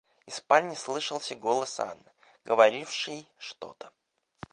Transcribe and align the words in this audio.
Из 0.25 0.33
спальни 0.37 0.73
слышался 0.73 1.35
голос 1.35 1.79
Анны, 1.79 2.11
говорившей 2.43 3.29
что-то. 3.37 3.91